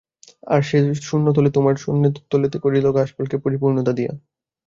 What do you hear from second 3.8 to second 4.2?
দিয়ে।